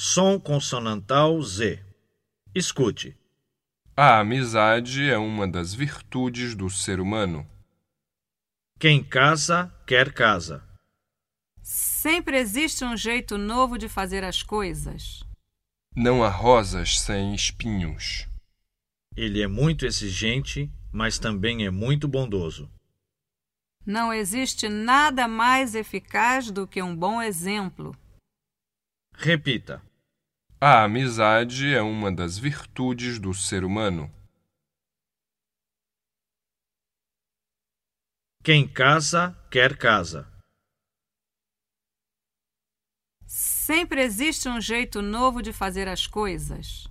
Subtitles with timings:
[0.00, 1.84] Som consonantal Z.
[2.54, 3.16] Escute.
[3.96, 7.44] A amizade é uma das virtudes do ser humano.
[8.78, 10.62] Quem casa, quer casa.
[11.60, 15.24] Sempre existe um jeito novo de fazer as coisas.
[15.96, 18.28] Não há rosas sem espinhos.
[19.16, 22.70] Ele é muito exigente, mas também é muito bondoso.
[23.84, 27.96] Não existe nada mais eficaz do que um bom exemplo.
[29.12, 29.87] Repita.
[30.60, 34.12] A amizade é uma das virtudes do ser humano.
[38.42, 40.26] Quem casa, quer casa.
[43.24, 46.88] Sempre existe um jeito novo de fazer as coisas.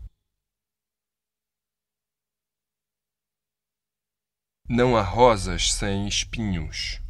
[4.69, 7.01] Não há rosas sem espinhos.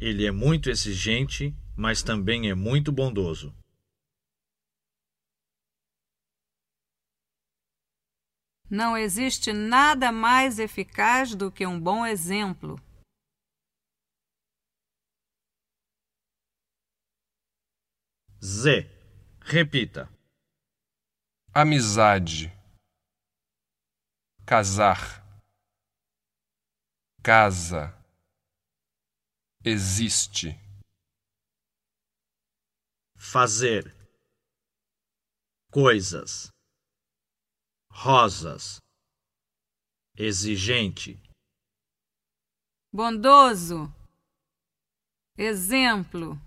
[0.00, 3.54] Ele é muito exigente, mas também é muito bondoso.
[8.68, 12.76] Não existe nada mais eficaz do que um bom exemplo.
[18.42, 18.90] Z.
[19.40, 20.10] Repita.
[21.54, 22.52] Amizade.
[24.44, 25.24] Casar.
[27.22, 27.94] Casa.
[29.64, 30.67] Existe.
[33.30, 33.94] Fazer.
[35.70, 36.48] Coisas.
[37.92, 38.78] Rosas.
[40.16, 41.20] Exigente.
[42.90, 43.92] Bondoso.
[45.36, 46.40] Exemplo.